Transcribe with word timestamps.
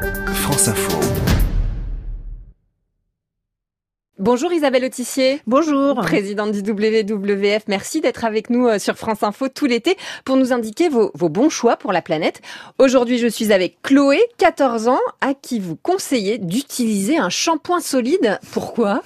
France 0.00 0.68
Info. 0.68 0.98
Bonjour 4.18 4.52
Isabelle 4.52 4.84
Autissier. 4.84 5.40
Bonjour. 5.46 5.94
Présidente 5.96 6.52
du 6.52 6.60
WWF, 6.60 7.62
merci 7.68 8.00
d'être 8.00 8.24
avec 8.24 8.50
nous 8.50 8.66
euh, 8.66 8.78
sur 8.78 8.96
France 8.96 9.22
Info 9.22 9.48
tout 9.48 9.66
l'été 9.66 9.96
pour 10.24 10.36
nous 10.36 10.52
indiquer 10.52 10.88
vos, 10.88 11.10
vos, 11.14 11.28
bons 11.28 11.48
choix 11.48 11.76
pour 11.76 11.92
la 11.92 12.02
planète. 12.02 12.40
Aujourd'hui, 12.78 13.18
je 13.18 13.26
suis 13.26 13.52
avec 13.52 13.80
Chloé, 13.82 14.20
14 14.38 14.88
ans, 14.88 15.00
à 15.20 15.34
qui 15.34 15.58
vous 15.58 15.76
conseillez 15.76 16.38
d'utiliser 16.38 17.18
un 17.18 17.30
shampoing 17.30 17.80
solide. 17.80 18.38
Pourquoi? 18.52 19.02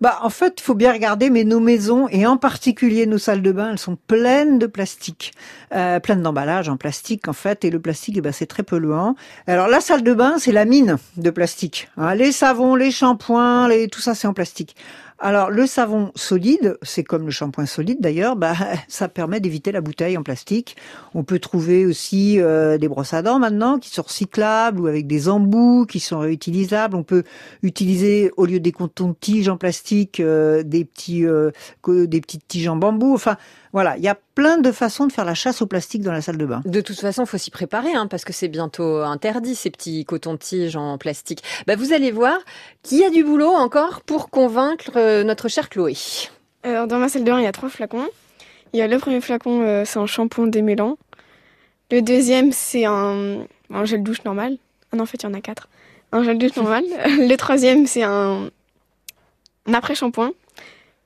Bah, 0.00 0.18
en 0.22 0.30
fait, 0.30 0.54
il 0.58 0.62
faut 0.62 0.74
bien 0.74 0.92
regarder, 0.92 1.30
mais 1.30 1.44
nos 1.44 1.60
maisons, 1.60 2.08
et 2.08 2.26
en 2.26 2.36
particulier 2.36 3.06
nos 3.06 3.18
salles 3.18 3.42
de 3.42 3.52
bain, 3.52 3.70
elles 3.72 3.78
sont 3.78 3.96
pleines 4.06 4.58
de 4.58 4.66
plastique, 4.66 5.32
euh, 5.74 6.00
pleines 6.00 6.22
d'emballages 6.22 6.68
en 6.68 6.76
plastique, 6.76 7.28
en 7.28 7.32
fait, 7.32 7.64
et 7.64 7.70
le 7.70 7.80
plastique, 7.80 8.16
eh 8.18 8.20
ben, 8.20 8.32
c'est 8.32 8.46
très 8.46 8.62
polluant. 8.62 9.14
Alors, 9.46 9.68
la 9.68 9.80
salle 9.80 10.02
de 10.02 10.14
bain, 10.14 10.34
c'est 10.38 10.52
la 10.52 10.64
mine 10.64 10.96
de 11.16 11.30
plastique. 11.30 11.88
Hein. 11.96 12.14
Les 12.14 12.32
savons, 12.32 12.74
les 12.74 12.90
shampoings, 12.90 13.68
tout 13.90 14.00
ça, 14.00 14.14
c'est 14.14 14.26
en 14.26 14.34
plastique. 14.34 14.76
Alors 15.18 15.50
le 15.50 15.66
savon 15.66 16.12
solide, 16.14 16.76
c'est 16.82 17.02
comme 17.02 17.24
le 17.24 17.30
shampoing 17.30 17.64
solide 17.64 18.00
d'ailleurs, 18.00 18.36
bah, 18.36 18.54
ça 18.88 19.08
permet 19.08 19.40
d'éviter 19.40 19.72
la 19.72 19.80
bouteille 19.80 20.18
en 20.18 20.22
plastique. 20.22 20.76
On 21.14 21.24
peut 21.24 21.38
trouver 21.38 21.86
aussi 21.86 22.38
euh, 22.38 22.76
des 22.76 22.86
brosses 22.86 23.14
à 23.14 23.22
dents 23.22 23.38
maintenant 23.38 23.78
qui 23.78 23.88
sont 23.88 24.02
recyclables 24.02 24.78
ou 24.78 24.86
avec 24.86 25.06
des 25.06 25.30
embouts 25.30 25.86
qui 25.86 26.00
sont 26.00 26.18
réutilisables. 26.18 26.94
On 26.94 27.02
peut 27.02 27.24
utiliser 27.62 28.30
au 28.36 28.44
lieu 28.44 28.60
des 28.60 28.72
cotons-tiges 28.72 29.48
en 29.48 29.56
plastique 29.56 30.20
euh, 30.20 30.62
des 30.62 30.84
petits 30.84 31.24
euh, 31.24 31.50
des 31.86 32.20
petites 32.20 32.46
tiges 32.46 32.68
en 32.68 32.76
bambou. 32.76 33.14
Enfin 33.14 33.36
voilà, 33.76 33.98
il 33.98 34.02
y 34.02 34.08
a 34.08 34.16
plein 34.34 34.56
de 34.56 34.72
façons 34.72 35.06
de 35.06 35.12
faire 35.12 35.26
la 35.26 35.34
chasse 35.34 35.60
au 35.60 35.66
plastique 35.66 36.00
dans 36.00 36.10
la 36.10 36.22
salle 36.22 36.38
de 36.38 36.46
bain. 36.46 36.62
De 36.64 36.80
toute 36.80 36.98
façon, 36.98 37.24
il 37.24 37.26
faut 37.26 37.36
s'y 37.36 37.50
préparer 37.50 37.92
hein, 37.92 38.06
parce 38.06 38.24
que 38.24 38.32
c'est 38.32 38.48
bientôt 38.48 39.02
interdit 39.02 39.54
ces 39.54 39.68
petits 39.68 40.06
cotons-tiges 40.06 40.76
en 40.76 40.96
plastique. 40.96 41.42
Bah, 41.66 41.76
vous 41.76 41.92
allez 41.92 42.10
voir 42.10 42.38
qu'il 42.82 43.00
y 43.00 43.04
a 43.04 43.10
du 43.10 43.22
boulot 43.22 43.50
encore 43.50 44.00
pour 44.00 44.30
convaincre 44.30 44.92
euh, 44.96 45.24
notre 45.24 45.48
chère 45.48 45.68
Chloé. 45.68 45.92
Alors, 46.62 46.86
dans 46.86 46.96
ma 46.96 47.10
salle 47.10 47.24
de 47.24 47.30
bain, 47.30 47.38
il 47.38 47.44
y 47.44 47.46
a 47.46 47.52
trois 47.52 47.68
flacons. 47.68 48.06
Il 48.72 48.78
y 48.78 48.82
a 48.82 48.88
le 48.88 48.96
premier 48.96 49.20
flacon, 49.20 49.60
euh, 49.60 49.82
c'est 49.84 49.98
un 49.98 50.06
shampoing 50.06 50.46
démêlant. 50.46 50.96
Le 51.90 52.00
deuxième, 52.00 52.52
c'est 52.52 52.86
un, 52.86 53.44
un, 53.68 53.84
gel 53.84 54.02
douche 54.02 54.24
normal. 54.24 54.56
Ah 54.90 54.96
non, 54.96 55.02
en 55.02 55.06
fait, 55.06 55.22
il 55.22 55.26
y 55.26 55.28
en 55.28 55.34
a 55.34 55.42
quatre. 55.42 55.68
Un 56.12 56.22
gel 56.22 56.38
douche 56.38 56.56
normal. 56.56 56.82
le 57.04 57.36
troisième, 57.36 57.86
c'est 57.86 58.04
un, 58.04 58.48
un 59.66 59.74
après-shampoing. 59.74 60.32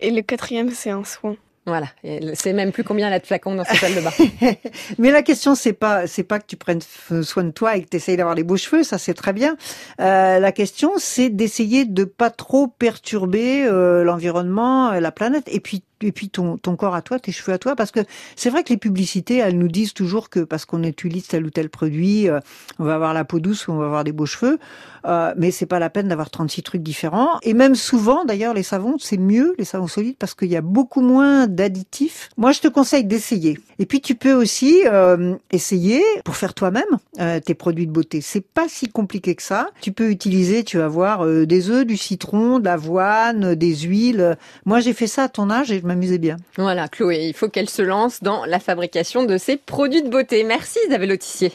Et 0.00 0.10
le 0.10 0.20
quatrième, 0.20 0.68
c'est 0.68 0.90
un 0.90 1.04
soin. 1.04 1.34
Voilà, 1.68 1.86
c'est 2.34 2.52
même 2.52 2.72
plus 2.72 2.84
combien 2.84 3.10
elle 3.10 3.20
de 3.20 3.26
flacons 3.26 3.54
dans 3.54 3.64
sa 3.64 3.74
salle 3.74 3.94
de 3.94 4.00
bain. 4.00 4.54
Mais 4.98 5.10
la 5.10 5.22
question 5.22 5.54
c'est 5.54 5.72
pas 5.72 6.06
c'est 6.06 6.22
pas 6.22 6.38
que 6.38 6.46
tu 6.46 6.56
prennes 6.56 6.80
soin 7.22 7.44
de 7.44 7.50
toi 7.50 7.76
et 7.76 7.82
que 7.82 7.88
tu 7.88 7.96
essayes 7.96 8.16
d'avoir 8.16 8.34
les 8.34 8.42
beaux 8.42 8.56
cheveux, 8.56 8.82
ça 8.82 8.98
c'est 8.98 9.14
très 9.14 9.32
bien. 9.32 9.56
Euh, 10.00 10.38
la 10.38 10.52
question 10.52 10.92
c'est 10.96 11.28
d'essayer 11.28 11.84
de 11.84 12.04
pas 12.04 12.30
trop 12.30 12.66
perturber 12.66 13.64
euh, 13.66 14.02
l'environnement, 14.04 14.92
la 14.92 15.12
planète 15.12 15.44
et 15.48 15.60
puis 15.60 15.82
et 16.02 16.12
puis 16.12 16.30
ton, 16.30 16.56
ton 16.56 16.76
corps 16.76 16.94
à 16.94 17.02
toi, 17.02 17.18
tes 17.18 17.32
cheveux 17.32 17.52
à 17.52 17.58
toi, 17.58 17.76
parce 17.76 17.90
que 17.90 18.00
c'est 18.36 18.50
vrai 18.50 18.64
que 18.64 18.70
les 18.70 18.76
publicités, 18.76 19.38
elles 19.38 19.58
nous 19.58 19.68
disent 19.68 19.94
toujours 19.94 20.30
que 20.30 20.40
parce 20.40 20.64
qu'on 20.64 20.82
utilise 20.82 21.26
tel 21.26 21.44
ou 21.46 21.50
tel 21.50 21.68
produit, 21.68 22.28
euh, 22.28 22.40
on 22.78 22.84
va 22.84 22.94
avoir 22.94 23.14
la 23.14 23.24
peau 23.24 23.40
douce 23.40 23.68
ou 23.68 23.72
on 23.72 23.78
va 23.78 23.86
avoir 23.86 24.04
des 24.04 24.12
beaux 24.12 24.26
cheveux, 24.26 24.58
euh, 25.06 25.32
mais 25.36 25.50
c'est 25.50 25.66
pas 25.66 25.78
la 25.78 25.90
peine 25.90 26.08
d'avoir 26.08 26.30
36 26.30 26.62
trucs 26.62 26.82
différents. 26.82 27.38
Et 27.42 27.54
même 27.54 27.74
souvent, 27.74 28.24
d'ailleurs, 28.24 28.54
les 28.54 28.62
savons, 28.62 28.96
c'est 28.98 29.16
mieux, 29.16 29.54
les 29.58 29.64
savons 29.64 29.86
solides, 29.86 30.16
parce 30.18 30.34
qu'il 30.34 30.48
y 30.48 30.56
a 30.56 30.60
beaucoup 30.60 31.00
moins 31.00 31.46
d'additifs. 31.46 32.28
Moi, 32.36 32.52
je 32.52 32.60
te 32.60 32.68
conseille 32.68 33.04
d'essayer. 33.04 33.58
Et 33.78 33.86
puis, 33.86 34.00
tu 34.00 34.14
peux 34.14 34.32
aussi 34.32 34.82
euh, 34.86 35.36
essayer 35.50 36.02
pour 36.24 36.36
faire 36.36 36.54
toi-même 36.54 36.84
euh, 37.20 37.40
tes 37.40 37.54
produits 37.54 37.86
de 37.86 37.92
beauté. 37.92 38.20
C'est 38.20 38.44
pas 38.44 38.68
si 38.68 38.88
compliqué 38.88 39.34
que 39.34 39.42
ça. 39.42 39.68
Tu 39.80 39.92
peux 39.92 40.10
utiliser, 40.10 40.64
tu 40.64 40.78
vas 40.78 40.88
voir, 40.88 41.24
euh, 41.24 41.46
des 41.46 41.70
œufs, 41.70 41.86
du 41.86 41.96
citron, 41.96 42.58
de 42.58 42.64
l'avoine, 42.64 43.54
des 43.54 43.74
huiles. 43.76 44.36
Moi, 44.64 44.80
j'ai 44.80 44.92
fait 44.92 45.06
ça 45.06 45.24
à 45.24 45.28
ton 45.28 45.50
âge 45.50 45.70
et 45.70 45.80
m'amusais 45.88 46.18
bien. 46.18 46.36
Voilà, 46.56 46.86
Chloé, 46.88 47.26
il 47.26 47.34
faut 47.34 47.48
qu'elle 47.48 47.68
se 47.68 47.82
lance 47.82 48.22
dans 48.22 48.44
la 48.44 48.60
fabrication 48.60 49.24
de 49.24 49.36
ses 49.36 49.56
produits 49.56 50.02
de 50.02 50.08
beauté. 50.08 50.44
Merci 50.44 50.78
Isabelle 50.86 51.12
Autissier. 51.12 51.52